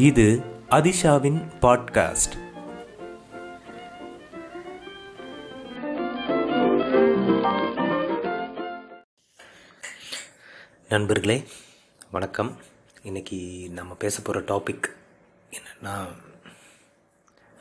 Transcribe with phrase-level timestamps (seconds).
[0.00, 0.24] இது
[0.70, 2.34] அதிஷாவின் பாட்காஸ்ட்.
[10.88, 11.44] நண்பர்களே
[12.10, 12.56] வணக்கம்.
[13.02, 14.86] இன்னைக்கு நம்ம பேச போகிற டாபிக்
[15.56, 15.94] என்னென்னா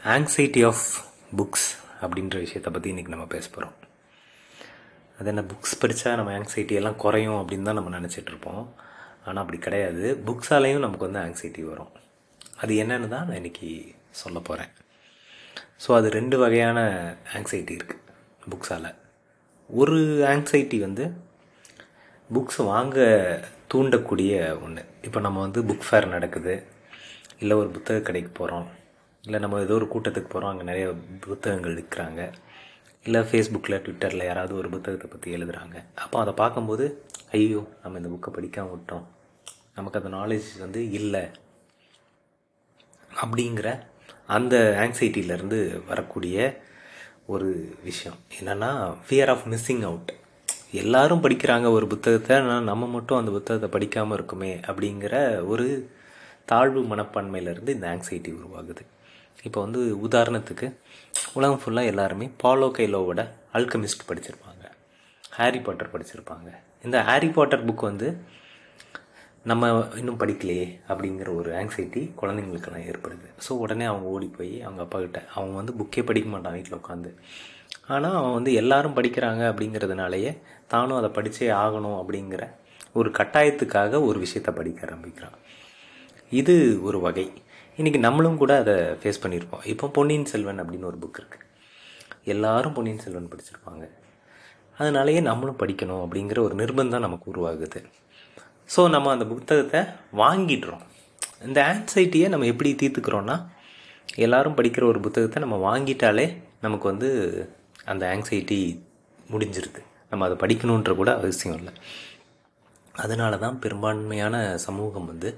[0.03, 0.85] ஆங்ஸைட்டி ஆஃப்
[1.37, 1.69] புக்ஸ்
[2.01, 3.75] அப்படின்ற விஷயத்தை பற்றி இன்றைக்கி நம்ம பேச போகிறோம்
[5.19, 8.67] அது என்ன புக்ஸ் படித்தா நம்ம ஆங்ஸைட்டி எல்லாம் குறையும் அப்படின்னு தான் நம்ம நினச்சிட்ருப்போம்
[9.25, 10.21] ஆனால் அப்படி கிடையாது.
[10.25, 12.07] புக்ஸாலேயும் நமக்கு வந்து ஆங்ஸைட்டி வரும்.
[12.61, 13.69] அது என்னன்னு தான் நான் இன்றைக்கி
[14.21, 14.71] சொல்ல போகிறேன்
[15.83, 16.79] ஸோ அது ரெண்டு வகையான
[17.37, 18.05] ஆங்ஸைட்டி இருக்குது
[18.51, 18.89] புக்ஸால்
[19.69, 19.97] ஒரு
[20.31, 21.05] ஆங்ஸைட்டி வந்து
[22.29, 22.97] புக்ஸ் வாங்க
[23.71, 24.33] தூண்டக்கூடிய
[24.65, 26.53] ஒன்று இப்போ நம்ம வந்து புக் ஃபேர் நடக்குது.
[27.41, 28.67] இல்லை ஒரு புத்தக கடைக்கு போகிறோம்
[29.23, 30.85] இல்லை நம்ம ஏதோ ஒரு கூட்டத்துக்கு போகிறோம் அங்கே நிறைய
[31.25, 32.21] புத்தகங்கள் விற்கிறாங்க
[33.05, 36.85] இல்லை ஃபேஸ்புக்கில் ட்விட்டரில் யாராவது ஒரு புத்தகத்தை பற்றி எழுதுகிறாங்க அப்போ அதை பார்க்கும்போது
[37.37, 39.05] ஐயோ நம்ம இந்த புக்கை படிக்காம விட்டோம்.
[39.77, 41.23] நமக்கு அந்த நாலேஜ் வந்து இல்லை.
[43.21, 43.81] அப்படிங்கிற
[44.25, 46.61] அந்த ஆங்ஸைட்டியிலேருந்து வரக்கூடிய
[47.25, 48.17] ஒரு விஷயம்.
[48.39, 50.11] என்னென்னா ஃபியர் ஆஃப் மிஸ்ஸிங் அவுட்
[50.71, 55.91] எல்லாரும் படிக்கிறாங்க ஒரு புத்தகத்தை ஆனால் நம்ம மட்டும் அந்த புத்தகத்தை படிக்காமல் இருக்குமே அப்படிங்கிற ஒரு
[56.45, 58.83] தாழ்வு மனப்பான்மையிலேருந்து இந்த ஆங்ஸைட்டி உருவாகுது.
[59.43, 60.67] இப்போ வந்து உதாரணத்துக்கு
[61.33, 64.63] உலகம் ஃபுல்லாக எல்லாருமே பாலோ கைலோவோட அல்கமிஸ்ட் படிச்சிருப்பாங்க.
[65.29, 66.49] ஹாரி பாட்டர் படிச்சிருப்பாங்க.
[66.83, 68.21] இந்த ஹாரி பாட்டர் புக் வந்து
[69.49, 69.67] நம்ம
[69.99, 73.27] இன்னும் படிக்கலையே அப்படிங்கிற ஒரு ஆங்ஸைட்டி குழந்தைங்களுக்கெல்லாம் ஏற்படுது.
[73.45, 77.11] ஸோ உடனே அவங்க ஓடி போய் அவங்க அப்பா கிட்ட அவங்க வந்து புக்கே படிக்க மாட்டான் வீட்டில் உட்காந்து
[77.93, 80.31] ஆனால் அவன் வந்து எல்லாரும் படிக்கிறாங்க அப்படிங்கிறதுனாலயே
[80.73, 82.43] தானும் அதை படித்தே ஆகணும் அப்படிங்கிற
[82.99, 85.37] ஒரு கட்டாயத்துக்காக ஒரு விஷயத்தை படிக்க ஆரம்பிக்கிறான்.
[86.39, 86.55] இது
[86.87, 87.25] ஒரு வகை.
[87.79, 89.63] இன்றைக்கி நம்மளும் கூட அதை ஃபேஸ் பண்ணியிருப்போம்.
[89.73, 91.45] இப்போ பொன்னியின் செல்வன் அப்படின்னு ஒரு புக் இருக்குது
[92.33, 93.85] எல்லாரும் பொன்னியின் செல்வன் படிச்சிருப்பாங்க.
[94.79, 97.81] அதனாலேயே நம்மளும் படிக்கணும் அப்படிங்கிற ஒரு நிர்பந்தம் நமக்கு உருவாகுது.
[98.73, 99.79] ஸோ நம்ம அந்த புத்தகத்தை
[100.21, 100.83] வாங்கிடுறோம்.
[101.47, 103.37] இந்த ஆன்சைட்டியை நம்ம எப்படி தீர்த்துக்கிறோன்னா
[104.25, 106.25] எல்லாரும் படிக்கிற ஒரு புத்தகத்தை நம்ம வாங்கிட்டாலே
[106.65, 107.09] நமக்கு வந்து
[107.91, 108.59] அந்த ஆங்ஸைட்டி
[109.31, 109.81] முடிஞ்சிருது.
[110.11, 111.73] நம்ம அதை படிக்கணுன்ற கூட அவசியம் இல்லை.
[113.03, 114.35] அதனால தான் பெரும்பான்மையான
[114.65, 115.29] சமூகம் வந்து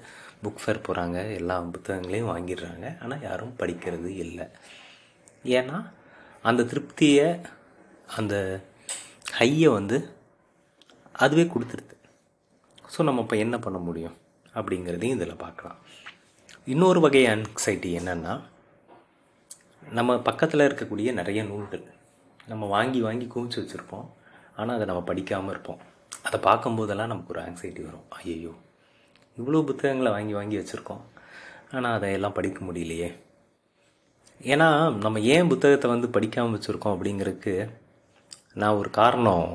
[0.44, 2.86] புக் ஃபேர் போகிறாங்க எல்லா புத்தகங்களையும் வாங்கிடுறாங்க.
[3.04, 4.48] ஆனால் யாரும் படிக்கிறது இல்லை.
[5.58, 5.80] ஏன்னா
[6.50, 7.28] அந்த திருப்தியை
[8.20, 8.36] அந்த
[9.40, 9.98] ஹையை வந்து
[11.24, 11.96] அதுவே கொடுத்துருது.
[12.94, 14.16] ஸோ நம்ம இப்போ என்ன பண்ண முடியும்?
[14.60, 15.78] அப்படிங்கிறதையும் இதில் பார்க்கலாம்.
[16.74, 18.34] இன்னொரு வகை ஆன்சைட்டி என்னென்னா
[19.98, 21.86] நம்ம பக்கத்தில் இருக்கக்கூடிய நிறைய நூல்கள்.
[22.52, 24.08] நம்ம வாங்கி வாங்கி குவிச்சு வச்சுருப்போம்.
[24.60, 25.82] ஆனால் அதை நம்ம படிக்காமல் இருப்போம்.
[26.28, 28.06] அதை பார்க்கும்போதெல்லாம் நமக்கு ஒரு ஆங்ஸைட்டி வரும்.
[28.20, 28.54] ஐயோ
[29.40, 31.04] இவ்வளோ புத்தகங்களை வாங்கி வாங்கி வச்சுருக்கோம்.
[31.76, 33.10] ஆனால் அதை எல்லாம் படிக்க முடியலையே.
[34.54, 34.68] ஏன்னா
[35.06, 37.54] நம்ம ஏன் புத்தகத்தை வந்து படிக்காமல் வச்சுருக்கோம் அப்படிங்கிறதுக்கு
[38.62, 39.50] நான் ஒரு காரணம்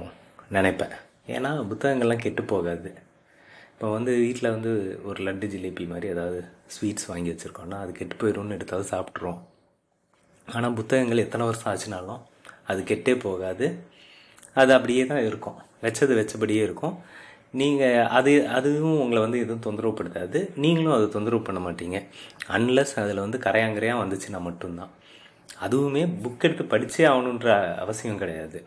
[0.57, 0.95] நினைப்பேன்.
[1.35, 2.91] ஏன்னா புத்தகங்கள்லாம் கெட்டு போகாது.
[3.77, 4.71] இப்போ வந்து வீட்டில் வந்து
[5.09, 6.39] ஒரு லட்டு ஜிலேபி மாதிரி ஏதாவது
[6.75, 9.41] ஸ்வீட்ஸ் வாங்கி வச்சுருக்கோன்னா அது கெட்டு போயிடும்னு எடுத்தாவது சாப்பிட்ருவோம்
[10.49, 12.23] ஆனால் புத்தகங்கள் எத்தனை வருஷம் ஆச்சுனாலும்
[12.71, 13.67] அது கெட்டே போகாது.
[14.61, 15.59] அது அப்படியே தான் இருக்கும்.
[15.85, 16.95] வச்சது வச்சபடியே இருக்கும்.
[17.61, 21.99] நீங்கள் அது அதுவும் உங்களை வந்து எதுவும் தொந்தரவுப்படுத்தாது நீங்களும் அதை தொந்தரவு பண்ண மாட்டீங்க.
[22.57, 24.93] அன்லஸ் அதில் வந்து கரையாங்கரையாக வந்துச்சுன்னா மட்டும்தான்.
[25.65, 27.51] அதுவுமே புக் எடுத்து படித்தே ஆகணுன்ற
[27.85, 28.61] அவசியம் கிடையாது.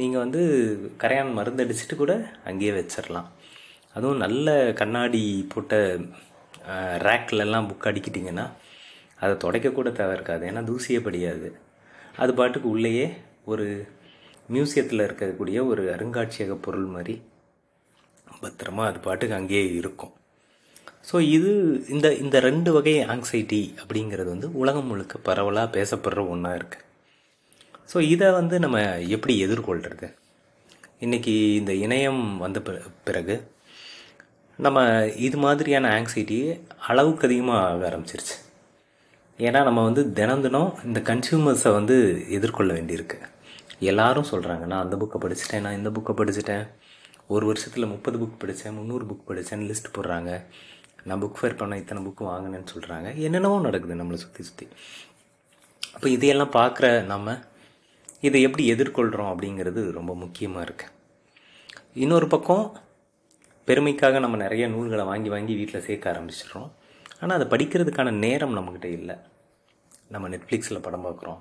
[0.00, 0.42] நீங்கள் வந்து
[1.04, 2.14] கரையான் மருந்தடிச்சிட்டு கூட
[2.50, 3.28] அங்கேயே வச்சிடலாம்
[3.96, 4.48] அதுவும் நல்ல
[4.80, 5.74] கண்ணாடி போட்ட
[7.06, 8.46] ரேக்லெல்லாம் புக் அடிக்கிட்டிங்கன்னா
[9.20, 10.42] அதை துடைக்கக்கூட தேவை இருக்காது.
[10.50, 11.48] ஏன்னா தூசியே படியாது.
[12.22, 13.06] அது பாட்டுக்கு உள்ளேயே
[13.52, 13.66] ஒரு
[14.54, 17.14] மியூசியத்தில் இருக்கக்கூடிய ஒரு அருங்காட்சியக பொருள் மாதிரி
[18.42, 20.12] பத்திரமா அது பாட்டுக்கு அங்கேயே இருக்கும்.
[21.08, 21.50] ஸோ இது
[21.94, 26.84] இந்த இந்த ரெண்டு வகை ஆங்ஸைட்டி அப்படிங்கிறது வந்து உலகம் முழுக்க பரவலாக பேசப்படுற ஒன்றா இருக்குது
[27.92, 28.78] ஸோ இதை வந்து நம்ம
[29.16, 30.08] எப்படி எதிர்கொள்கிறது
[31.04, 32.58] இன்றைக்கி இந்த இணையம் வந்த
[33.08, 33.36] பிறகு
[34.64, 34.80] நம்ம
[35.26, 36.36] இது மாதிரியான ஆங்ஸைட்டி
[36.88, 38.36] அளவுக்கு அதிகமாக ஆக ஆரம்பிச்சிருச்சு.
[39.38, 41.96] ஏன்னா நம்ம வந்து தினம் தினம் இந்த கன்சியூமர்ஸை வந்து
[42.36, 43.18] எதிர்கொள்ள வேண்டியிருக்கு.
[43.90, 46.64] எல்லாரும் சொல்கிறாங்க நான் அந்த புக்கை படிச்சுட்டேன் நான் இந்த புக்கை படிச்சுட்டேன்.
[47.34, 50.30] ஒரு வருஷத்தில் முப்பது புக் படித்தேன் முந்நூறு புக் படித்தேன்னு லிஸ்ட் போடுறாங்க.
[51.08, 54.66] நான் புக் ஃபேர் பண்ண இத்தனை புக்கு வாங்கினேன்னு சொல்கிறாங்க என்னென்னவோ நடக்குது நம்மளை சுற்றி சுற்றி
[55.94, 57.36] அப்போ இதையெல்லாம் பார்க்குற நம்ம
[58.20, 60.92] இதை எப்படி எதிர்கொள்கிறோம் அப்படிங்கிறது ரொம்ப முக்கியமாக இருக்குது
[62.04, 62.64] இன்னொரு பக்கம்
[63.68, 66.68] பெருமைக்காக நம்ம நிறைய நூல்களை வாங்கி வாங்கி வீட்டில் சேர்க்க ஆரம்பிச்சிடுறோம்.
[67.20, 69.16] ஆனால் அதை படிக்கிறதுக்கான நேரம் நம்மக்கிட்ட இல்லை.
[70.14, 71.40] நம்ம நெட்ஃப்ளிக்ஸில் படம் பார்க்குறோம்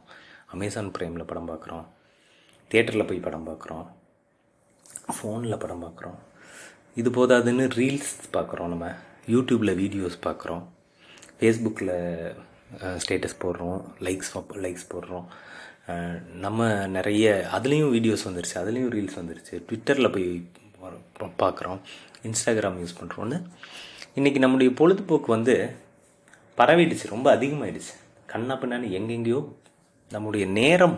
[0.54, 1.86] அமேசான் ப்ரைமில் படம் பார்க்குறோம்
[2.72, 3.86] தேட்டரில் போய் படம் பார்க்குறோம்
[5.16, 6.18] ஃபோனில் படம் பார்க்குறோம்.
[7.02, 8.88] இது போதாதுன்னு ரீல்ஸ் பார்க்குறோம் நம்ம
[9.34, 10.64] யூடியூப்பில் வீடியோஸ் பார்க்குறோம்.
[11.38, 11.96] ஃபேஸ்புக்கில்
[13.04, 14.32] ஸ்டேட்டஸ் போடுறோம் லைக்ஸ்
[14.66, 15.26] லைக்ஸ் போடுறோம்.
[16.46, 17.26] நம்ம நிறைய
[17.58, 19.56] அதுலேயும் வீடியோஸ் வந்துருச்சு அதுலேயும் ரீல்ஸ் வந்துருச்சு.
[19.68, 20.30] ட்விட்டரில் போய்
[21.42, 21.80] பார்க்குறோம்.
[22.28, 23.38] இன்ஸ்டாகிராம் யூஸ் பண்ணுறோன்னு
[24.20, 25.56] இன்றைக்கி நம்முடைய பொழுதுபோக்கு வந்து
[26.58, 27.06] பரவிடுச்சு.
[27.14, 27.94] ரொம்ப அதிகமாகிடுச்சு
[28.32, 29.42] கண்ணா பின்னாடி எங்கெங்கேயோ
[30.12, 30.98] நம்முடைய நேரம்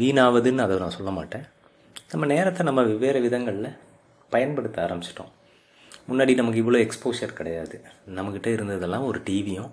[0.00, 1.44] வீணாவதுன்னு அதை நான் சொல்ல மாட்டேன்.
[2.12, 3.76] நம்ம நேரத்தை நம்ம வெவ்வேறு விதங்களில்
[4.32, 5.32] பயன்படுத்த ஆரம்பிச்சிட்டோம்.
[6.08, 7.76] முன்னாடி நமக்கு இவ்வளோ எக்ஸ்போஷர் கிடையாது.
[8.16, 9.70] நம்மக்கிட்ட இருந்ததெல்லாம் ஒரு டிவியும்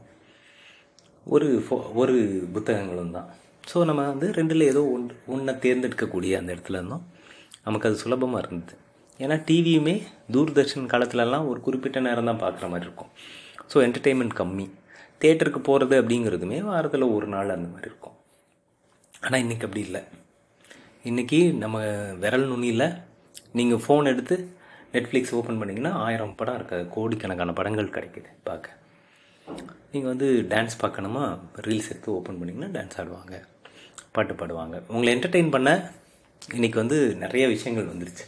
[1.33, 2.15] ஒரு ஃபோ ஒரு
[2.53, 3.27] புத்தகங்களும் தான்.
[3.71, 7.05] ஸோ நம்ம வந்து ரெண்டில் ஏதோ ஒன் ஒன்றை தேர்ந்தெடுக்கக்கூடிய அந்த இடத்துல இருந்தோம்.
[7.65, 8.75] நமக்கு அது சுலபமாக இருந்தது.
[9.23, 9.95] ஏன்னா டிவியுமே
[10.33, 13.11] தூர்தர்ஷன் காலத்துலலாம் ஒரு குறிப்பிட்ட நேரம் தான் பார்க்குற மாதிரி இருக்கும்.
[13.71, 14.65] ஸோ என்டர்டெயின்மெண்ட் கம்மி.
[15.23, 18.17] தேட்டருக்கு போகிறது அப்படிங்கிறதுமே வாரத்தில் ஒரு நாள் அந்த மாதிரி இருக்கும்.
[19.25, 20.01] ஆனால் இன்றைக்கி அப்படி இல்லை.
[21.09, 21.77] இன்றைக்கி நம்ம
[22.23, 22.87] விரல் நுனியில்
[23.59, 24.35] நீங்கள் ஃபோன் எடுத்து
[24.93, 28.29] நெட்ஃப்ளிக்ஸ் ஓப்பன் பண்ணிங்கன்னா ஆயிரம் படம் இருக்காது கோடிக்கணக்கான படங்கள் கிடைக்குது.
[28.49, 28.79] பார்க்க
[29.93, 31.23] நீங்கள் வந்து டான்ஸ் பார்க்கணுமா?
[31.65, 33.35] ரீல்ஸ் எடுத்து ஓப்பன் பண்ணிங்கன்னா டான்ஸ் ஆடுவாங்க.
[34.15, 34.75] பாட்டு பாடுவாங்க.
[34.93, 35.71] உங்களை என்டர்டெயின் பண்ண
[36.51, 38.25] இன்றைக்கி வந்து நிறைய விஷயங்கள் வந்துருச்சு.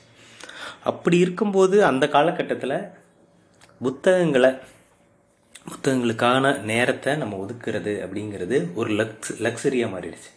[0.83, 2.77] அப்படி இருக்கும்போது அந்த காலகட்டத்தில்
[3.81, 4.51] புத்தகங்களை
[5.71, 10.31] புத்தகங்களுக்கான நேரத்தை நம்ம ஒதுக்குறது அப்படிங்கிறது ஒரு லக்ஸ் லக்ஸரியாக மாறிடுச்சு.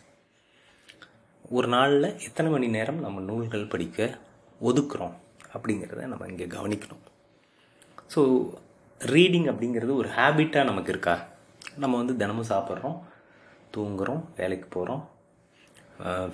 [1.48, 4.18] ஒரு நாளில் எத்தனை மணி நேரம் நம்ம நூல்கள் படிக்க
[4.60, 5.14] ஒதுக்குறோம்
[5.54, 7.04] அப்படிங்கிறத நம்ம இங்கே கவனிக்கணும்.
[8.14, 8.22] ஸோ
[9.00, 11.26] ரீடிங் அப்படிங்கிறது ஒரு ஹேபிட்டாக நமக்கு இருக்கா?
[11.76, 12.98] நம்ம வந்து தினமும் சாப்பிட்றோம்
[13.76, 15.04] தூங்குகிறோம் வேலைக்கு போகிறோம்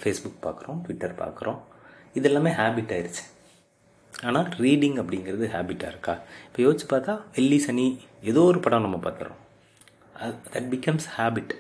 [0.01, 1.61] ஃபேஸ்புக் பார்க்குறோம் ட்விட்டர் பார்க்குறோம்
[2.19, 3.25] இது எல்லாமே ஹேபிட் ஆயிடுச்சு
[4.27, 6.15] ஆனால் ரீடிங் அப்படிங்கிறது ஹேபிட்டாக இருக்கா?
[6.49, 7.87] இப்போ யோசிச்சு பார்த்தா வெள்ளி சனி
[8.31, 9.41] ஏதோ ஒரு படம் நம்ம பார்த்துறோம்.
[10.55, 11.55] தட் பிகம்ஸ் ஹேபிட்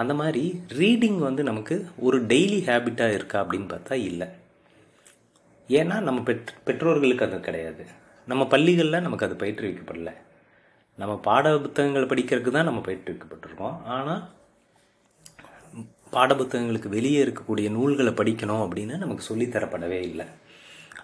[0.00, 0.42] அந்த மாதிரி
[0.80, 4.28] ரீடிங் வந்து நமக்கு ஒரு டெய்லி ஹேபிட்டாக இருக்கா அப்படின்னு பார்த்தா இல்லை.
[5.68, 7.84] ஏன்னா நம்ம பெற் பெற்றோர்களுக்கு அது கிடையாது.
[8.30, 10.14] நம்ம பள்ளிகளில் நமக்கு அது பயிற்றுவிக்கப்படலை.
[11.00, 13.76] நம்ம பாட புத்தகங்கள் படிக்கிறதுக்கு தான் நம்ம பயிற்றுவிக்கப்பட்டிருக்கோம்.
[13.96, 14.22] ஆனால்
[16.14, 20.26] பாட புத்தகங்களுக்கு வெளியே இருக்கக்கூடிய நூல்களை படிக்கணும் அப்படின்னு நமக்கு சொல்லித்தரப்படவே இல்லை.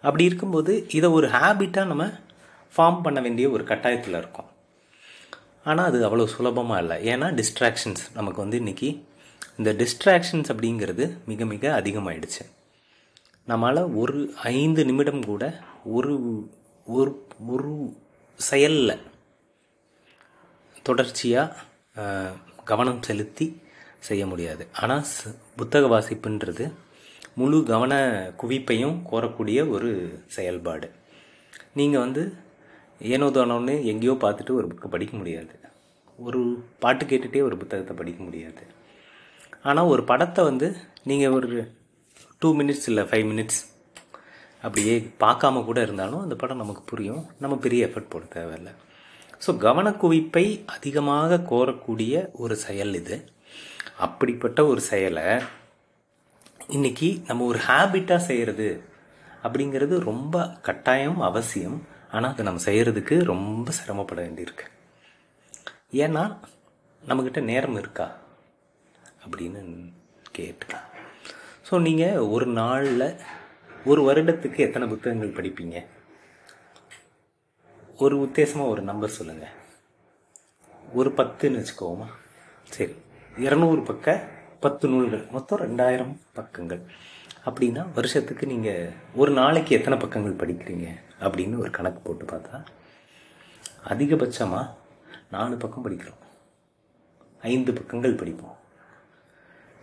[0.06, 2.06] அப்படி இருக்கும்போது இதை ஒரு ஹேபிட்டாக நம்ம
[2.74, 4.50] ஃபார்ம் பண்ண வேண்டிய ஒரு கட்டாயத்தில் இருக்கோம்.
[5.68, 6.96] ஆனால் அது அவ்வளோ சுலபமாக இல்லை.
[7.12, 8.90] ஏன்னா டிஸ்ட்ராக்ஷன்ஸ் நமக்கு வந்து இன்றைக்கி
[9.58, 12.42] இந்த டிஸ்ட்ராக்ஷன்ஸ் அப்படிங்கிறது மிக மிக அதிகமாயிடுச்சு.
[13.48, 14.18] நம்மளால் ஒரு
[14.56, 15.44] ஐந்து நிமிடம் கூட
[15.96, 16.14] ஒரு
[16.86, 17.12] ஒரு
[17.54, 17.72] ஒரு
[18.38, 19.02] செயலில்
[20.82, 22.04] தொடர்ச்சியாக
[22.70, 23.46] கவனம் செலுத்தி
[24.08, 24.64] செய்ய முடியாது.
[24.80, 25.04] ஆனால்
[25.60, 26.64] புத்தக வாசிப்புன்றது
[27.40, 27.94] முழு கவன
[28.40, 29.90] குவிப்பையும் கோரக்கூடிய ஒரு
[30.36, 30.88] செயல்பாடு.
[31.78, 32.22] நீங்கள் வந்து
[33.14, 35.54] ஏனோ தானோன்னு எங்கேயோ பார்த்துட்டு ஒரு புக்கை படிக்க முடியாது.
[36.26, 36.40] ஒரு
[36.82, 38.62] பாட்டு கேட்டுகிட்டே ஒரு புத்தகத்தை படிக்க முடியாது.
[39.68, 40.68] ஆனால் ஒரு படத்தை வந்து
[41.10, 41.48] நீங்கள் ஒரு
[42.42, 43.60] டூ மினிட்ஸ் இல்லை ஃபைவ் மினிட்ஸ்
[44.64, 44.94] அப்படியே
[45.24, 47.22] பார்க்காம கூட இருந்தாலும் அந்த படம் நமக்கு புரியும்.
[47.42, 48.72] நம்ம பெரிய எஃபர்ட் போட தேவையில்லை.
[49.44, 50.44] ஸோ கவனக்குவிப்பை
[50.74, 52.14] அதிகமாக கோரக்கூடிய
[52.44, 53.16] ஒரு செயல் இது.
[54.04, 55.28] அப்படிப்பட்ட ஒரு செயலை
[56.76, 58.66] இன்றைக்கி நம்ம ஒரு ஹேபிட்டாக செய்கிறது
[59.42, 61.78] அப்படிங்கிறது ரொம்ப கட்டாயம் அவசியம்.
[62.10, 64.66] ஆனால் அதை நம்ம செய்கிறதுக்கு ரொம்ப சிரமப்பட வேண்டியிருக்கு.
[66.04, 66.24] ஏன்னா
[67.08, 68.06] நம்மக்கிட்ட நேரம் இருக்கா
[69.24, 69.62] அப்படின்னு
[70.38, 70.86] கேட்டுக்கலாம்.
[71.68, 73.08] ஸோ நீங்கள் ஒரு நாளில்
[73.84, 75.76] ஒரு வருடத்துக்கு எத்தனை புத்தகங்கள் படிப்பீங்க?
[78.04, 79.56] ஒரு உத்தேசமாக ஒரு நம்பர் சொல்லுங்கள்
[80.92, 82.08] ஒரு பத்துன்னு வச்சுக்கோமா?
[82.76, 82.94] சரி.
[83.44, 84.12] இரநூறு பக்க
[84.64, 85.24] பத்து நூல்கள்.
[85.34, 86.80] மொத்தம் ரெண்டாயிரம் பக்கங்கள்.
[87.48, 90.86] அப்படின்னா வருஷத்துக்கு நீங்கள் ஒரு நாளைக்கு எத்தனை பக்கங்கள் படிக்கிறீங்க?
[91.24, 92.58] அப்படின்னு ஒரு கணக்கு போட்டு பார்த்தா
[93.92, 94.72] அதிகபட்சமாக
[95.34, 96.22] நாலு பக்கம் படிக்கிறோம்.
[97.42, 98.56] ஐந்து பக்கங்கள் படிப்போம்.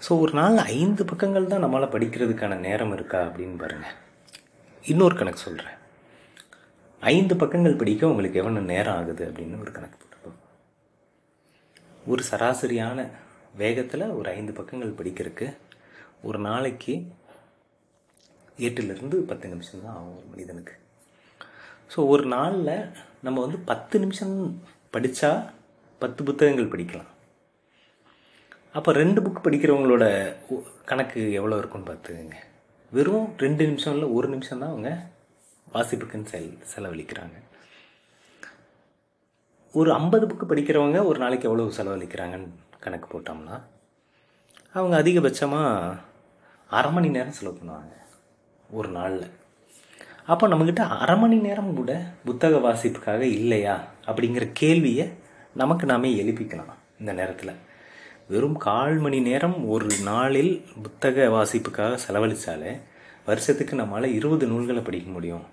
[0.01, 3.97] ஸோ ஒரு நாள் ஐந்து பக்கங்கள் தான் நம்மளால் படிக்கிறதுக்கான நேரம் இருக்கா அப்படின்னு பாருங்கள்
[4.83, 5.77] இன்னொரு கணக்கு சொல்கிறேன்
[7.01, 10.39] ஐந்து பக்கங்கள் படிக்க உங்களுக்கு எவ்வளோ நேரம் ஆகுது அப்படின்னு ஒரு கணக்கு போட்டுருக்கோம்
[12.05, 13.05] ஒரு சராசரியான
[13.61, 15.47] வேகத்தில் ஒரு ஐந்து பக்கங்கள் படிக்கிறதுக்கு
[16.27, 16.93] ஒரு நாளைக்கு
[18.67, 20.73] எட்டுலேருந்து பத்து நிமிஷம் தான் ஆகும் ஒரு மனிதனுக்கு.
[21.93, 22.73] ஸோ ஒரு நாளில்
[23.25, 24.35] நம்ம வந்து பத்து நிமிஷம்
[24.95, 25.31] படித்தா
[26.01, 27.11] பத்து புத்தகங்கள் படிக்கலாம்.
[28.77, 30.05] அப்போ ரெண்டு புக் படிக்கிறவங்களோட
[30.89, 32.37] கணக்கு எவ்வளோ இருக்குன்னு பார்த்துக்கங்க.
[32.91, 34.91] வெறும் ரெண்டு நிமிஷம் இல்லை ஒரு நிமிஷம் தான் அவங்க
[35.75, 37.37] வாசிப்புக்குன்னு செல் செலவழிக்கிறாங்க.
[39.79, 42.51] ஒரு ஐம்பது புக்கு படிக்கிறவங்க ஒரு நாளைக்கு எவ்வளோ செலவழிக்கிறாங்கன்னு
[42.85, 43.57] கணக்கு போட்டோம்னா
[44.77, 45.97] அவங்க அதிகபட்சமாக
[46.77, 47.93] அரை மணி நேரம் செலவு பண்ணுவாங்க
[48.77, 49.25] ஒரு நாளில்.
[50.31, 51.91] அப்போ நம்மக்கிட்ட அரை மணி நேரம் கூட
[52.25, 53.75] புத்தக வாசிப்புக்காக இல்லையா
[54.07, 55.05] அப்படிங்கிற கேள்வியை
[55.61, 57.53] நமக்கு நாமே எழுப்பிக்கலாம் இந்த நேரத்தில்.
[58.27, 62.73] வெறும் கால் மணி நேரம் ஒரு நாளில் புத்தக வாசிப்புக்காக செலவழித்தாலே
[63.25, 65.45] வருஷத்துக்கு நம்மளால் இருபது நூல்களை படிக்க முடியும்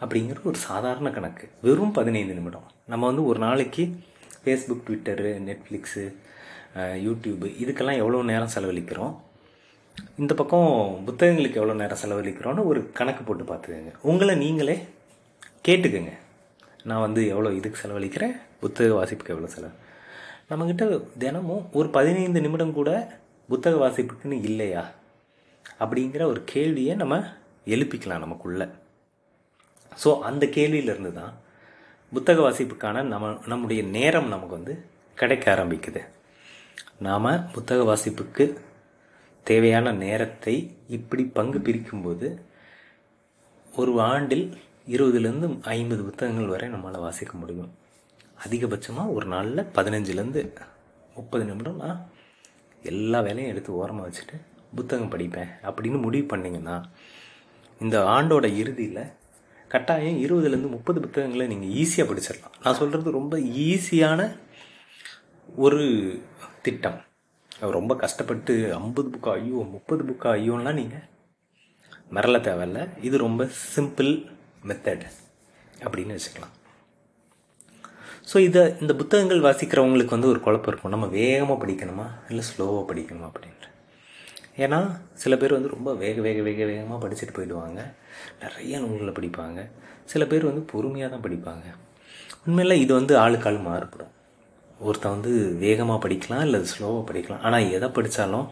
[0.00, 1.46] அப்படிங்கிறது ஒரு சாதாரண கணக்கு.
[1.62, 2.68] வெறும் பதினைந்து நிமிடம்.
[2.86, 3.84] நம்ம வந்து ஒரு நாளைக்கு
[4.44, 6.04] ஃபேஸ்புக் ட்விட்டரு நெட்ஃப்ளிக்ஸு
[7.06, 9.12] யூடியூப்பு இதுக்கெல்லாம் எவ்வளோ நேரம் செலவழிக்கிறோம்?
[10.22, 10.70] இந்த பக்கம்
[11.08, 13.92] புத்தகங்களுக்கு எவ்வளோ நேரம் செலவழிக்கிறோன்னு ஒரு கணக்கு போட்டு பார்த்துக்கோங்க.
[14.10, 14.76] உங்களை நீங்களே
[15.68, 16.14] கேட்டுக்கோங்க.
[16.90, 18.34] நான் வந்து எவ்வளோ இதுக்கு செலவழிக்கிறேன்?
[18.62, 19.74] புத்தக வாசிப்புக்கு எவ்வளோ செலவு?
[20.50, 20.84] நம்மக்கிட்ட
[21.22, 22.90] தினமும் ஒரு பதினைந்து நிமிடம் கூட
[23.48, 24.82] புத்தக வாசிப்புக்குன்னு இல்லையா?
[25.82, 27.16] அப்படிங்கிற ஒரு கேள்வியை நம்ம
[27.74, 28.62] எழுப்பிக்கலாம் நமக்குள்ள.
[30.02, 31.32] ஸோ அந்த கேள்வியிலேருந்து தான்
[32.14, 34.74] புத்தக வாசிப்புக்கான நம்ம நம்முடைய நேரம் நமக்கு வந்து
[35.20, 36.00] கிடைக்க ஆரம்பிக்குது.
[37.06, 38.44] நாம் புத்தக வாசிப்புக்கு
[39.50, 40.54] தேவையான நேரத்தை
[40.96, 42.28] இப்படி பங்கு பிரிக்கும்போது
[43.66, 44.44] ஒரு ஆண்டில்
[44.94, 47.72] இருபதுலேருந்து ஐம்பது புத்தகங்கள் வரை நம்மளால் வாசிக்க முடியும்.
[48.44, 50.42] அதிகபட்சமாக ஒரு நாளில் பதினஞ்சுலேருந்து
[51.14, 52.00] முப்பது நிமிடம் நான்
[52.92, 54.36] எல்லா வேலையும் எடுத்து ஓரமாக வச்சுட்டு
[54.78, 56.76] புத்தகம் படிப்பேன் அப்படின்னு முடிவு பண்ணிங்கன்னா
[57.80, 59.04] இந்த ஆண்டோட இறுதியில்
[59.74, 63.34] கட்டாயம் இருபதுலேருந்து முப்பது புத்தகங்களை நீங்கள் ஈஸியாக படிச்சிடலாம் நான் சொல்கிறது ரொம்ப
[63.68, 64.20] ஈஸியான
[65.64, 65.82] ஒரு
[66.66, 67.00] திட்டம்.
[67.78, 71.04] ரொம்ப கஷ்டப்பட்டு ஐம்பது புக்கா ஐயோ முப்பது புக்கா ஐயோலாம் நீங்கள்
[72.16, 72.80] மிரள தேவையில்ல.
[73.08, 73.42] இது ரொம்ப
[73.74, 74.10] சிம்பிள்
[74.68, 75.04] மெத்தட்
[75.84, 76.54] அப்படின்னு வச்சுக்கலாம்.
[78.30, 80.94] ஸோ இதை இந்த புத்தகங்கள் வாசிக்கிறவங்களுக்கு வந்து ஒரு குழப்பம் இருக்கும்.
[80.94, 82.06] நம்ம வேகமாக படிக்கணுமா?
[82.30, 83.70] இல்லை ஸ்லோவாக படிக்கணுமா அப்படின்ட்டு
[84.64, 84.80] ஏன்னா
[85.22, 87.80] சில பேர் வந்து ரொம்ப வேக வேக வேக வேகமாக படிச்சுட்டு போயிடுவாங்க.
[88.42, 89.60] நிறைய நூல்களை படிப்பாங்க.
[90.12, 91.66] சில பேர் வந்து பொறுமையாக தான் படிப்பாங்க.
[92.46, 94.12] உண்மையில் இது வந்து ஆளுக்காள் மாறுபடும்.
[94.86, 97.42] ஒருத்தன் வந்து வேகமாக படிக்கலாம் இல்லை ஸ்லோவாக படிக்கலாம்.
[97.46, 98.46] ஆனால் எதை படித்தாலும்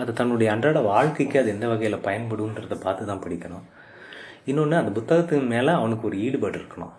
[0.00, 3.64] அது தன்னுடைய அன்றாட வாழ்க்கைக்கு அது எந்த வகையில் பயன்படுன்றதை பார்த்து தான் படிக்கணும்.
[4.50, 6.94] இன்னொன்று அந்த புத்தகத்துக்கு மேலே அவனுக்கு ஒரு ஈடுபாடு இருக்கணும்.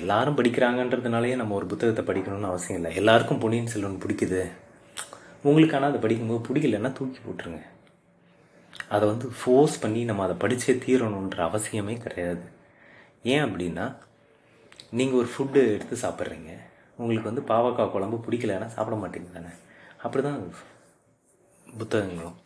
[0.00, 2.90] எல்லாரும் படிக்கிறாங்கன்றதுனாலேயே நம்ம ஒரு புத்தகத்தை படிக்கணும்னு அவசியம் இல்லை.
[3.00, 4.42] எல்லாருக்கும் பொன்னியின் செல்வன் பிடிக்குது.
[5.48, 7.62] உங்களுக்கு ஆனால் அதை படிக்கும்போது பிடிக்கலன்னா தூக்கி போட்டுருங்க.
[8.94, 12.44] அதை வந்து ஃபோர்ஸ் பண்ணி நம்ம அதை படித்தே தீரணுன்ற அவசியமே கிடையாது.
[13.32, 13.86] ஏன் அப்படின்னா
[14.98, 16.52] நீங்கள் ஒரு ஃபுட்டு எடுத்து சாப்பிட்றீங்க.
[17.00, 19.52] உங்களுக்கு வந்து பாவக்காய் குழம்பு பிடிக்கலன்னா சாப்பிட மாட்டீங்க தானே?
[20.04, 20.40] அப்படி தான்
[21.66, 22.36] புத்தகங்களும்.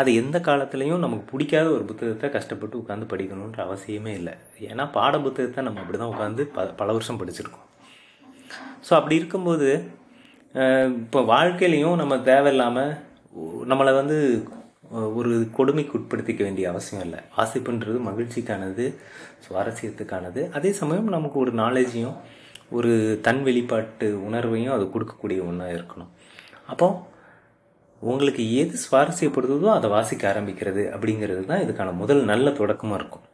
[0.00, 4.34] அது எந்த காலத்துலேயும் நமக்கு பிடிக்காத ஒரு புத்தகத்தை கஷ்டப்பட்டு உட்காந்து படிக்கணுன்ற அவசியமே இல்லை.
[4.70, 7.68] ஏன்னா பாட புத்தகத்தை நம்ம அப்படி தான் உட்காந்து ப பல வருஷம் படிச்சிருக்கோம்.
[8.86, 9.68] ஸோ அப்படி இருக்கும்போது
[11.04, 12.92] இப்போ வாழ்க்கையிலையும் நம்ம தேவையில்லாமல்
[13.70, 14.18] நம்மளை வந்து
[15.18, 17.20] ஒரு கொடுமைக்கு உட்படுத்திக்க வேண்டிய அவசியம் இல்லை.
[17.36, 18.84] வாசிப்புன்றது மகிழ்ச்சிக்கானது
[19.44, 20.42] சுவாரஸ்யத்துக்கானது.
[20.56, 22.16] அதே சமயம் நமக்கு ஒரு நாலேஜையும்
[22.76, 22.92] ஒரு
[23.26, 26.12] தன் வெளிப்பாட்டு உணர்வையும் அது கொடுக்கக்கூடிய ஒன்றா இருக்கணும்.
[26.72, 26.86] அப்போ
[28.02, 33.26] உங்களுக்கு எது சுவாரஸ்யப்படுத்துதோ அதை வாசிக்க ஆரம்பிக்கிறது அப்படிங்கிறது தான் இதுக்கான முதல் நல்ல தொடக்கமாக இருக்கும்.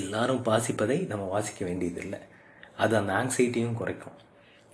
[0.00, 2.20] எல்லாரும் வாசிப்பதை நம்ம வாசிக்க வேண்டியதில்லை.
[2.84, 4.16] அது அந்த ஆங்ஸைட்டியும் குறைக்கும்.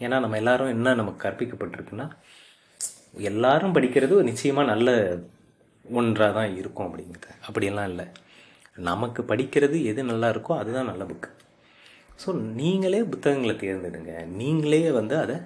[0.01, 2.07] ஏன்னா நம்ம எல்லாரும் என்ன நமக்கு கற்பிக்கப்பட்டிருக்குன்னா
[3.31, 4.91] எல்லாரும் படிக்கிறது நிச்சயமாக நல்ல
[5.99, 8.07] ஒன்றாக தான் இருக்கும் அப்படிங்கிறது அப்படியெல்லாம் இல்லை.
[8.89, 11.31] நமக்கு படிக்கிறது எது நல்லா இருக்கோ அதுதான் நல்ல புக்கு
[12.23, 12.31] ஸோ
[12.61, 14.13] நீங்களே புத்தகங்களை தேர்ந்தெடுங்க.
[14.41, 15.37] நீங்களே வந்து அதை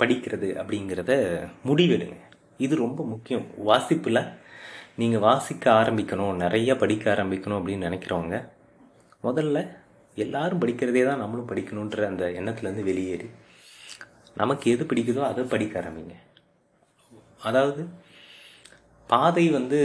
[0.00, 1.12] படிக்கிறது அப்படிங்கிறத
[1.68, 2.18] முடிவெடுங்க.
[2.64, 3.46] இது ரொம்ப முக்கியம்.
[3.68, 4.28] வாசிப்பில்
[5.00, 6.34] நீங்கள் வாசிக்க ஆரம்பிக்கணும்.
[6.44, 8.38] நிறைய படிக்க ஆரம்பிக்கணும் அப்படின்னு நினைக்கிறவங்க
[9.26, 9.58] முதல்ல
[10.24, 13.28] எல்லாரும் படிக்கிறதே தான் நம்மளும் படிக்கணுன்ற அந்த எண்ணத்துலேருந்து வெளியேறி
[14.40, 16.14] நமக்கு எது பிடிக்குதோ அதை படிக்க ஆரம்பிங்க.
[17.48, 17.82] அதாவது
[19.12, 19.80] பாதை வந்து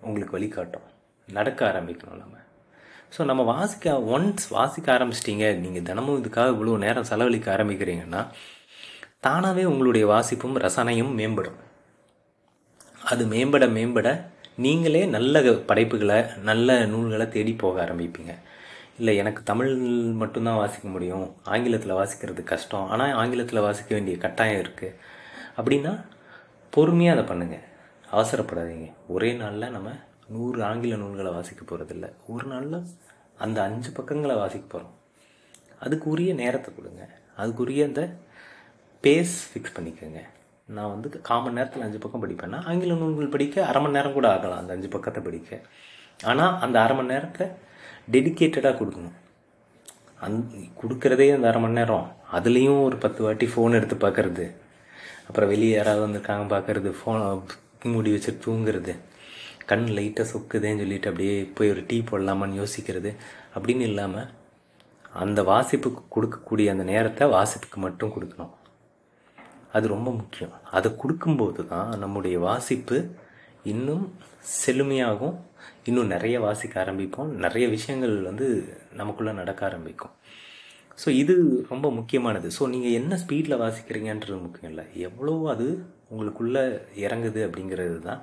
[0.00, 0.86] உங்களுக்கு வழிகாட்டும்.
[1.28, 2.36] நடக்க ஆரம்பிக்கணும் நம்ம.
[3.14, 8.22] ஸோ நம்ம வாசிக்க ஒன்ஸ் வாசிக்க ஆரம்பிச்சிட்டிங்க நீங்கள் தினமும் இதுக்காக இவ்வளோ நேரம் செலவழிக்க ஆரம்பிக்கிறீங்கன்னா
[9.26, 11.58] தானாகவே உங்களுடைய வாசிப்பும் ரசனையும் மேம்படும்.
[13.10, 14.08] அது மேம்பட மேம்பட
[14.64, 18.32] நீங்களே நல்ல படைப்புகளை நல்ல நூல்களை தேடி போக ஆரம்பிப்பீங்க.
[18.98, 19.72] இல்லை எனக்கு தமிழ்
[20.22, 21.26] மட்டும்தான் வாசிக்க முடியும்.
[21.54, 22.88] ஆங்கிலத்தில் வாசிக்கிறது கஷ்டம்.
[22.94, 24.96] ஆனால் ஆங்கிலத்தில் வாசிக்க வேண்டிய கட்டாயம் இருக்குது
[25.58, 25.92] அப்படின்னா
[26.72, 27.66] பொறுமையாக அதை பண்ணுங்கள்
[28.14, 28.86] அவசரப்படாதீங்க.
[29.14, 29.90] ஒரே நாளில் நம்ம
[30.34, 32.78] நூறு ஆங்கில நூல்களை வாசிக்க போகிறதில்ல ஒரு நாளில்
[33.44, 34.96] அந்த அஞ்சு பக்கங்களை வாசிக்க போகிறோம்
[35.84, 37.02] அதுக்கு உரிய நேரத்தை கொடுங்க.
[37.42, 38.02] அதுக்குரிய அந்த
[39.04, 40.22] பேஸ் ஃபிக்ஸ் பண்ணிக்கோங்க.
[40.76, 44.60] நான் வந்து காமன் நேரத்தில் அஞ்சு பக்கம் படிப்பேன்னா ஆங்கில நூல்கள் படிக்க அரை மணி நேரம் கூட ஆகலாம்
[44.62, 45.60] அந்த அஞ்சு பக்கத்தை படிக்க.
[46.30, 47.46] ஆனால் அந்த அரை மணி நேரத்தை
[48.14, 49.16] டெடிக்கேட்டடாக கொடுக்கணும்.
[50.26, 50.36] அந்
[50.82, 52.06] கொடுக்குறதே அந்த அரை மணி நேரம்.
[52.36, 54.46] அதுலேயும் ஒரு பத்து வாட்டி ஃபோன் எடுத்து பார்க்குறது.
[55.28, 57.20] அப்புறம் வெளியே யாராவது வந்திருக்காங்க பார்க்கறது ஃபோன்
[57.82, 58.96] மூடி வச்சு தூங்குறது.
[59.66, 63.16] கண் லைட்டாக சொக்குதேன்னு சொல்லிட்டு அப்படியே போய் ஒரு டீ போடலாமான்னு யோசிக்கிறது.
[63.54, 64.28] அப்படின்னு இல்லாமல்
[65.12, 68.50] அந்த வாசிப்புக்கு கொடுக்கக்கூடிய அந்த நேரத்தை வாசிப்புக்கு மட்டும் கொடுக்கணும்.
[69.72, 70.52] அது ரொம்ப முக்கியம்.
[70.70, 73.10] அதை கொடுக்கும்போது தான் நம்முடைய வாசிப்பு
[73.62, 74.14] இன்னும்
[74.66, 75.36] செழுமையாகும்.
[75.84, 77.24] இன்னும் நிறைய வாசிக்க ஆரம்பிப்போம்.
[77.24, 80.10] நிறைய விஷயங்கள் வந்து நமக்குள்ளே நடக்க ஆரம்பிக்கும்.
[80.98, 81.34] ஸோ இது
[81.70, 82.48] ரொம்ப முக்கியமானது.
[82.56, 84.84] ஸோ நீங்கள் என்ன ஸ்பீடில் வாசிக்கிறீங்கன்றது முக்கியம் இல்லை.
[85.08, 85.66] எவ்வளோ அது
[86.12, 86.64] உங்களுக்குள்ளே
[87.04, 88.20] இறங்குது அப்படிங்கிறது தான்.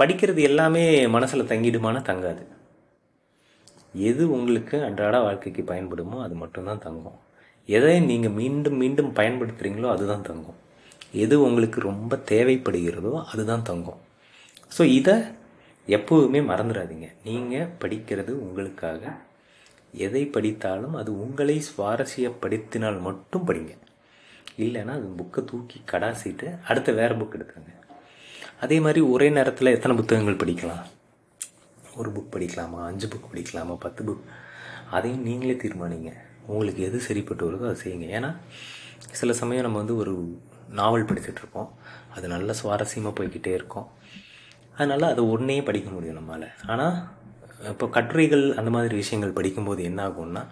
[0.00, 0.84] படிக்கிறது எல்லாமே
[1.16, 2.44] மனசில் தங்கிடுமானா தங்காது.
[4.08, 7.18] எது உங்களுக்கு அன்றாட வாழ்க்கைக்கு பயன்படுமோ அது மட்டும்தான் தங்கும்.
[7.68, 10.58] எதை நீங்கள் மீண்டும் மீண்டும் பயன்படுத்துகிறீங்களோ அதுதான் தங்கும்.
[11.24, 14.00] எது உங்களுக்கு ரொம்ப தேவைப்படுகிறதோ அதுதான் தங்கும்.
[14.76, 15.16] ஸோ இதை
[15.88, 19.12] எப்போவுமே மறந்துடாதீங்க நீங்கள் படிக்கிறது உங்களுக்காக
[19.92, 23.78] எதை படித்தாலும் அது உங்களை சுவாரஸ்யப்படுத்தினால் மட்டும் படிங்க.
[24.58, 27.78] இல்லைன்னா அது புக்கை தூக்கி கடாசிட்டு அடுத்த வேறு புக் எடுத்துருங்க
[28.60, 30.82] அதே மாதிரி ஒரே நேரத்தில் எத்தனை புத்தகங்கள் படிக்கலாம்?
[31.96, 32.84] ஒரு புக் படிக்கலாமா?
[32.84, 33.76] அஞ்சு புக் படிக்கலாமா?
[33.76, 34.20] பத்து புக்
[34.90, 36.12] அதையும் நீங்களே தீர்மானிங்க.
[36.46, 38.20] உங்களுக்கு எது சரிப்பட்டு வருதோ அதை செய்யுங்க.
[38.20, 38.36] ஏன்னா
[39.10, 41.68] சில சமயம் நம்ம வந்து ஒரு நாவல் படிச்சுட்டு
[42.14, 43.86] அது நல்ல சுவாரஸ்யமாக போய்கிட்டே இருக்கும்.
[44.76, 47.08] அதனால் அதை ஒன்றே படிக்க முடியும் நம்மளால் ஆனால்
[47.68, 50.42] இப்போ கட்டுரைகள் அந்த மாதிரி விஷயங்கள் படிக்கும்போது என்ன ஆகும்னா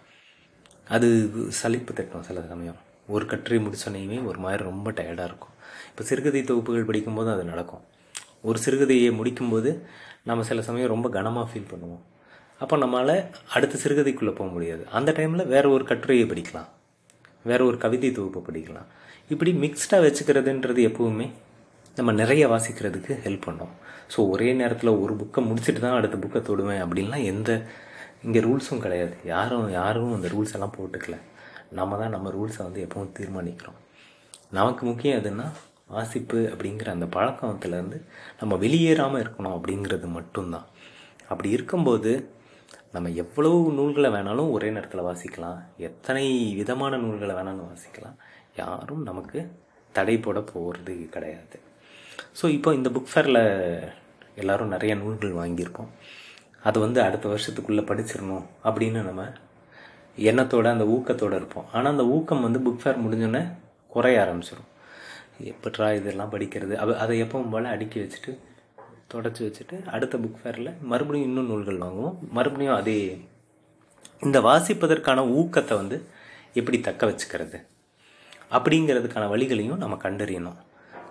[0.88, 2.76] அது சலிப்பு தட்டும் சில சமயம்.
[3.08, 5.54] ஒரு கட்டுரை முடிச்சோன்னையுமே ஒரு மாதிரி ரொம்ப டயர்டாக இருக்கும்.
[5.90, 7.80] இப்போ சிறுகதை தொகுப்புகள் படிக்கும்போது அது நடக்கும்.
[8.42, 9.80] ஒரு சிறுகதையை முடிக்கும்போது
[10.24, 12.02] நம்ம சில சமயம் ரொம்ப கனமாக ஃபீல் பண்ணுவோம்.
[12.58, 14.86] அப்போ நம்மளால் அடுத்த சிறுகதைக்குள்ளே போக முடியாது.
[14.90, 16.68] அந்த டைமில் வேறு ஒரு கட்டுரையை படிக்கலாம்.
[17.42, 18.88] வேறு ஒரு கவிதை தொகுப்பை படிக்கலாம்.
[19.28, 21.30] இப்படி மிக்ஸ்டாக வச்சுக்கிறதுன்றது எப்போவுமே
[21.98, 23.72] நம்ம நிறைய வாசிக்கிறதுக்கு ஹெல்ப் பண்ணோம்.
[24.12, 27.50] ஸோ ஒரே நேரத்தில் ஒரு புக்கை முடிச்சுட்டு தான் அடுத்த புக்கை தொடுவேன் அப்படின்லாம் எந்த
[28.24, 29.14] இங்கே ரூல்ஸும் கிடையாது.
[29.32, 31.16] யாரும் யாரும் அந்த ரூல்ஸ் எல்லாம் போட்டுக்கல.
[31.78, 33.78] நம்ம தான் நம்ம ரூல்ஸை வந்து எப்பவும் தீர்மானிக்கிறோம்.
[34.58, 35.46] நமக்கு முக்கியம் எதுன்னா
[35.96, 37.98] வாசிப்பு அப்படிங்கிற அந்த பழக்கத்துலேருந்து
[38.40, 40.66] நம்ம வெளியேறாமல் இருக்கணும் அப்படிங்கிறது மட்டும்தான்.
[41.30, 42.12] அப்படி இருக்கும்போது
[42.94, 45.58] நம்ம எவ்வளவு நூல்களை வேணாலும் ஒரே நேரத்தில் வாசிக்கலாம்.
[45.88, 46.26] எத்தனை
[46.60, 48.18] விதமான நூல்களை வேணாலும் வாசிக்கலாம்.
[48.62, 49.40] யாரும் நமக்கு
[49.92, 51.58] தடை போட போகிறது கிடையாது.
[52.40, 53.42] ஸோ இப்போ இந்த புக் ஃபேரில்
[54.40, 55.90] எல்லோரும் நிறைய நூல்கள் வாங்கியிருக்கோம்.
[56.68, 59.24] அது வந்து அடுத்த வருஷத்துக்குள்ளே படிச்சிடணும் அப்படின்னு நம்ம
[60.30, 61.66] எண்ணத்தோட அந்த ஊக்கத்தோடு இருப்போம்.
[61.72, 63.42] ஆனால் அந்த ஊக்கம் வந்து புக் ஃபேர் முடிஞ்சோடனே
[63.94, 64.68] குறைய ஆரம்பிச்சிடும்
[65.50, 66.74] எப்பட்ரா இதெல்லாம் படிக்கிறது?
[66.82, 68.32] அது அதை எப்பவும் போல் அடுக்கி வச்சுட்டு
[69.12, 72.16] தொடச்சி வச்சுட்டு அடுத்த புக் ஃபேரில் மறுபடியும் இன்னும் நூல்கள் வாங்குவோம்.
[72.36, 72.96] மறுபடியும் அதே
[74.26, 75.96] இந்த வாசிப்பதற்கான ஊக்கத்தை வந்து
[76.60, 77.58] எப்படி தக்க வச்சுக்கிறது?
[78.56, 80.58] அப்படிங்கிறதுக்கான வழிகளையும் நம்ம கண்டறியணும்.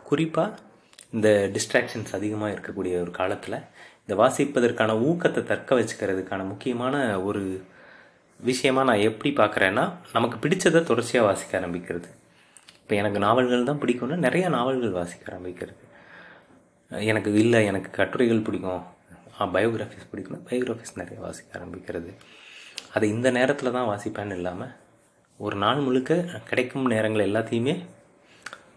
[0.09, 0.65] குறிப்பாக
[1.13, 3.57] இந்த டிஸ்ட்ராக்ஷன்ஸ் அதிகமாக இருக்கக்கூடிய ஒரு காலத்தில்
[4.03, 6.95] இந்த வாசிப்பதற்கான ஊக்கத்தை தக்க வச்சுக்கிறதுக்கான முக்கியமான
[7.29, 7.43] ஒரு
[8.39, 9.83] விஷயமா நான் எப்படி பார்க்குறேன்னா
[10.15, 12.09] நமக்கு பிடிச்சதை தொடர்ச்சியாக வாசிக்க ஆரம்பிக்கிறது.
[12.81, 15.81] இப்போ எனக்கு நாவல்கள் தான் பிடிக்கும்னா நிறைய நாவல்கள் வாசிக்க ஆரம்பிக்கிறது.
[17.11, 18.83] எனக்கு இல்லை எனக்கு கட்டுரைகள் பிடிக்கும்.
[19.55, 22.11] பயோகிராஃபிஸ் பிடிக்கும் பயோகிராஃபிஸ் நிறைய வாசிக்க ஆரம்பிக்கிறது.
[22.95, 24.73] அதை இந்த நேரத்தில் தான் வாசிப்பேன்னு இல்லாமல்
[25.39, 26.13] ஒரு நாள் முழுக்க
[26.49, 27.75] கிடைக்கும் நேரங்கள் எல்லாத்தையுமே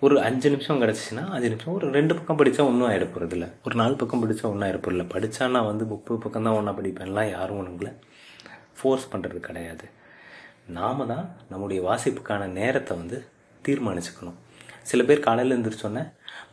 [0.06, 3.94] ஒரு அஞ்சு நிமிஷம் கிடச்சிச்சின்னா அஞ்சு நிமிஷம் ஒரு ரெண்டு பக்கம் படித்தா ஒன்றும் ஆகிட இல்லை ஒரு நாலு
[4.02, 7.92] பக்கம் படித்தா ஒன்றும் ஆகிட போகிறதில்ல படித்தா நான் வந்து முப்பது பக்கம் தான் ஒன்றா படிப்பேன்லாம் யாரும் ஒன்றுங்களை
[8.78, 9.86] ஃபோர்ஸ் பண்ணுறது கிடையாது.
[10.76, 13.18] நாம தான் நம்முடைய வாசிப்புக்கான நேரத்தை வந்து
[13.66, 14.38] தீர்மானிச்சுக்கணும்.
[14.90, 16.04] சில பேர் காலையில் எழுந்திரிச்சோன்னே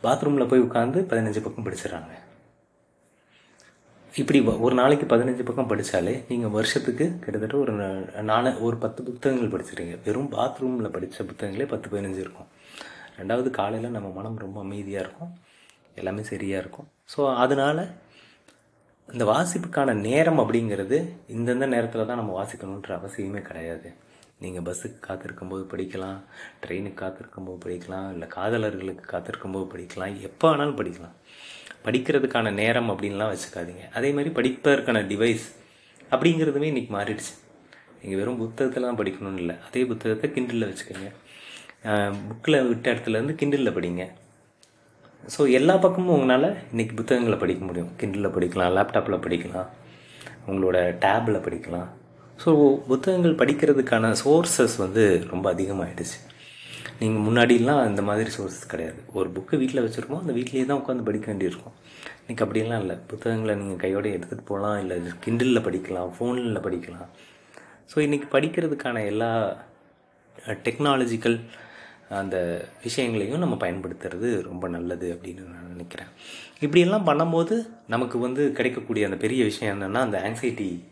[0.04, 2.12] பாத்ரூமில் போய் உட்காந்து பதினஞ்சு பக்கம் படிச்சிடறாங்க.
[4.20, 7.72] இப்படி ஒரு நாளைக்கு பதினஞ்சு பக்கம் படித்தாலே நீங்கள் வருஷத்துக்கு கிட்டத்தட்ட ஒரு
[8.32, 12.48] நாலு ஒரு பத்து புத்தகங்கள் படிச்சிருங்க வெறும் பாத்ரூமில் படித்த புத்தகங்களே பத்து பதினஞ்சு இருக்கும்.
[13.20, 15.32] ரெண்டாவது காலையில் நம்ம மனம் ரொம்ப அமைதியாக இருக்கும்.
[16.00, 16.88] எல்லாமே சரியாக இருக்கும்.
[17.12, 17.82] ஸோ அதனால்
[19.08, 20.96] இந்த வாசிப்புக்கான நேரம் அப்படிங்கிறது
[21.36, 23.88] இந்தந்த நேரத்தில் தான் நம்ம வாசிக்கணுன்ற அவசியமே கிடையாது.
[24.42, 26.18] நீங்கள் பஸ்ஸுக்கு காத்திருக்கும்போது படிக்கலாம்
[26.64, 31.16] ட்ரெயினுக்கு காத்திருக்கும்போது படிக்கலாம் இல்லை காதலர்களுக்கு காத்திருக்கும்போது படிக்கலாம் எப்போ வேணாலும் படிக்கலாம்.
[31.86, 33.84] படிக்கிறதுக்கான நேரம் அப்படின்லாம் வச்சுக்காதீங்க.
[33.98, 35.46] அதே மாதிரி படிப்பதற்கான டிவைஸ்
[36.12, 37.34] அப்படிங்கிறதுமே இன்றைக்கி மாறிடுச்சு.
[38.00, 41.10] நீங்கள் வெறும் புத்தகத்தில் தான் படிக்கணும்னு இல்லை அதே புத்தகத்தை கிண்டிலில் வச்சுக்கோங்க.
[42.28, 44.04] புக்கில் விட்ட இடத்துலேருந்து கிண்டிலில் படிங்க.
[45.34, 47.90] ஸோ எல்லா பக்கமும் உங்களால் இன்றைக்கி புத்தகங்களை படிக்க முடியும்.
[48.00, 49.68] கிண்டிலில் படிக்கலாம் லேப்டாப்பில் படிக்கலாம்
[50.48, 51.88] உங்களோட டேப்பில் படிக்கலாம்.
[52.42, 52.50] ஸோ
[52.90, 56.18] புத்தகங்கள் படிக்கிறதுக்கான சோர்ஸஸ் வந்து ரொம்ப அதிகமாகிடுச்சு
[57.00, 59.00] நீங்கள் முன்னாடிலாம் இந்த மாதிரி சோர்ஸஸ் கிடையாது.
[59.18, 61.74] ஒரு புக்கு வீட்டில் வச்சுருக்கோம் அந்த வீட்லேயே தான் உட்காந்து படிக்க வேண்டியிருக்கும்.
[62.22, 62.96] இன்றைக்கி அப்படிலாம் இல்லை.
[63.10, 67.08] புத்தகங்களை நீங்கள் கையோடு எடுத்துகிட்டு போகலாம் இல்லை கிண்டிலில் படிக்கலாம் ஃபோனில் படிக்கலாம்.
[67.92, 69.30] ஸோ இன்றைக்கி படிக்கிறதுக்கான எல்லா
[70.66, 71.38] டெக்னாலஜிக்கல்
[72.08, 76.06] அந்த விஷயங்களையும் நம்ம பயன்படுத்துறது ரொம்ப நல்லது அப்படின்னு நான் நினைக்கிறேன்.
[76.60, 80.84] இப்படியெல்லாம் பண்ணும்போது நமக்கு வந்து கிடைக்கக்கூடிய அந்த பெரிய விஷயம் என்னென்னா அந்த ஆங்ஸைட்டி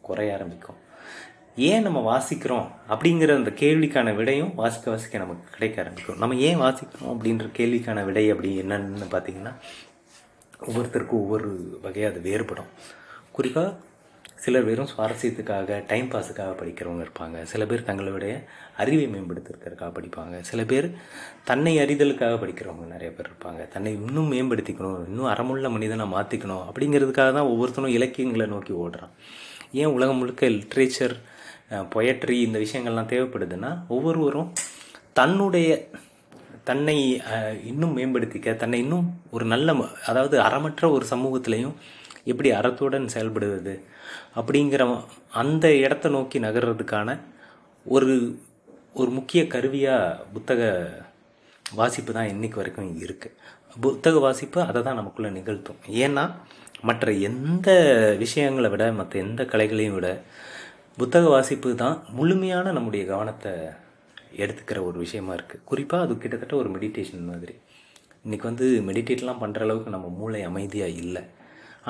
[0.00, 0.76] குறைய ஆரம்பிக்கும்.
[1.56, 6.18] ஏன் நம்ம வாசிக்கிறோம் அப்படிங்கிற அந்த கேள்விக்கான விடையும் வாசிக்க வாசிக்க நமக்கு கிடைக்க ஆரம்பிக்கும்.
[6.18, 9.54] நம்ம ஏன் வாசிக்கிறோம் அப்படின்ற கேள்விக்கான விடை அப்படி என்னன்னு பார்த்தீங்கன்னா
[10.60, 12.70] ஒவ்வொருத்தருக்கும் ஒவ்வொரு வகையாக அது வேறுபடும்.
[13.32, 13.76] குறிப்பாக
[14.42, 17.36] சிலர் வெறும் சுவாரஸ்யத்துக்காக டைம் பாஸுக்காக படிக்கிறவங்க இருப்பாங்க.
[17.50, 18.32] சில பேர் தங்களுடைய
[18.82, 20.34] அறிவை மேம்படுத்துறதுக்காக படிப்பாங்க.
[20.48, 20.86] சில பேர்
[21.50, 23.62] தன்னை அறிதலுக்காக படிக்கிறவங்க நிறைய பேர் இருப்பாங்க.
[23.74, 29.14] தன்னை இன்னும் மேம்படுத்திக்கணும் இன்னும் அறமுள்ள மனிதனை மாற்றிக்கணும் அப்படிங்கிறதுக்காக தான் ஒவ்வொருத்தரும் இலக்கியங்களை நோக்கி ஓடுறான்.
[29.82, 31.16] ஏன் உலகம் முழுக்க லிட்ரேச்சர்
[31.94, 34.50] பொயட்ரி இந்த விஷயங்கள்லாம் தேவைப்படுதுன்னா ஒவ்வொருவரும்
[35.18, 35.68] தன்னுடைய
[36.68, 36.98] தன்னை
[37.70, 39.72] இன்னும் மேம்படுத்திக்க தன்னை இன்னும் ஒரு நல்ல
[40.10, 41.74] அதாவது அறமற்ற ஒரு சமூகத்திலையும்
[42.30, 43.74] எப்படி அறத்துடன் செயல்படுவது
[44.38, 44.82] அப்படிங்கிற
[45.42, 47.18] அந்த இடத்த நோக்கி நகர்றதுக்கான
[47.86, 48.14] ஒரு
[49.00, 50.60] ஒரு முக்கிய கருவியாக புத்தக
[51.66, 53.36] வாசிப்பு தான் இன்றைக்கு வரைக்கும் இருக்குது
[53.84, 55.80] புத்தக வாசிப்பு அதை தான் நமக்குள்ளே நிகழ்த்தும்.
[56.04, 56.24] ஏன்னா
[56.88, 57.68] மற்ற எந்த
[58.22, 60.08] விஷயங்களை விட மற்ற எந்த கலைகளையும் விட
[61.00, 63.52] புத்தக வாசிப்பு தான் முழுமையான நம்முடைய கவனத்தை
[64.42, 67.54] எடுத்துக்கிற ஒரு விஷயமா இருக்குது குறிப்பாக அது கிட்டத்தட்ட ஒரு மெடிடேஷன் மாதிரி.
[68.24, 71.22] இன்றைக்கி வந்து மெடிடேட்லாம் பண்ணுற அளவுக்கு நம்ம மூளை அமைதியாக இல்லை.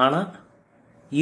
[0.02, 0.28] ஆனால்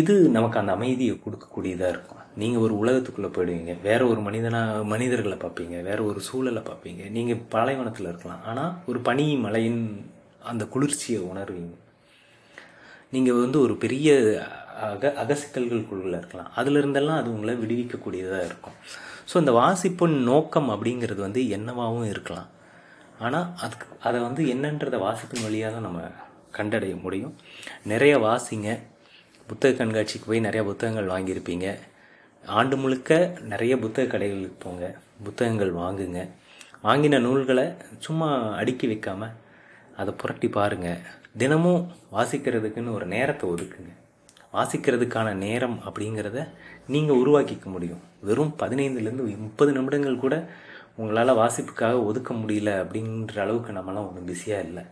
[0.00, 2.22] இது நமக்கு அந்த அமைதியை கொடுக்கக்கூடியதாக இருக்கும்.
[2.40, 3.72] நீங்கள் ஒரு உலகத்துக்குள்ளே போயிடுவீங்க.
[3.86, 5.76] வேறு ஒரு மனிதனாக மனிதர்களை பார்ப்பீங்க.
[5.88, 7.02] வேறு ஒரு சூழலை பார்ப்பீங்க.
[7.16, 8.42] நீங்கள் பாலைவனத்தில் இருக்கலாம்.
[8.50, 9.82] ஆனால் ஒரு பனி மலையின்
[10.50, 11.74] அந்த குளிர்ச்சியை உணர்வீங்க.
[13.14, 14.08] நீங்கள் வந்து ஒரு பெரிய
[14.86, 16.50] அக அகசிக்கல்களுக்குள்ள இருக்கலாம்.
[16.60, 18.76] அதிலிருந்தெல்லாம் அது உங்களை விடுவிக்கக்கூடியதாக இருக்கும்.
[19.30, 22.48] ஸோ இந்த வாசிப்பின் நோக்கம் அப்படிங்கிறது வந்து என்னவாகவும் இருக்கலாம்.
[23.26, 26.00] ஆனால் அதுக்கு அதை வந்து என்னன்றதை வாசிப்பின் வழியாக தான் நம்ம
[26.52, 27.34] கண்டடைய முடியும்.
[27.84, 28.78] நிறைய வாசிங்க.
[29.46, 31.78] புத்தக கண்காட்சிக்கு போய் நிறைய புத்தகங்கள் வாங்கியிருப்பீங்க.
[32.46, 34.98] ஆண்டு முழுக்க நிறைய புத்தக கடைகளுக்கு போங்க.
[35.24, 36.30] புத்தகங்கள் வாங்குங்க.
[36.84, 39.34] வாங்கின நூல்களை சும்மா அடுக்கி வைக்காமல்
[39.96, 40.98] அதை புரட்டி பாருங்க.
[41.36, 43.92] தினமும் வாசிக்கிறதுக்குன்னு ஒரு நேரத்தை ஒதுக்குங்க.
[44.52, 46.48] வாசிக்கிறதுக்கான நேரம் அப்படிங்கிறத
[46.88, 48.00] நீங்கள் உருவாக்கிக்க முடியும்.
[48.20, 50.50] வெறும் பதினைந்துலேருந்து முப்பது நிமிடங்கள் கூட
[50.96, 54.84] உங்களால் வாசிப்புக்காக ஒதுக்க முடியல அப்படின்ற அளவுக்கு நம்மலாம் ஒன்றும் பிஸியாக இல்லை.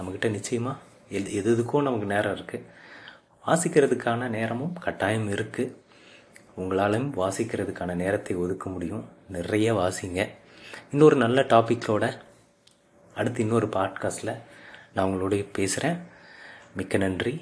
[0.00, 2.62] நம்மக்கிட்ட நிச்சயமாக எது எது எதுக்கும் நமக்கு நேரம் இருக்குது
[3.46, 5.76] வாசிக்கிறதுக்கான நேரமும் கட்டாயம் இருக்குது
[6.56, 9.08] உங்களாலும் வாசிக்கிறதுக்கான நேரத்தை ஒதுக்க முடியும்.
[9.28, 10.28] நிறைய வாசிங்க.
[10.90, 12.20] இன்னொரு நல்ல டாப்பிக்கோட
[13.14, 14.40] அடுத்து இன்னொரு பாட்காஸ்ட்டில்
[14.94, 15.98] நான் உங்களோடைய பேசுகிறேன்
[16.76, 17.34] மிக்க நன்றி.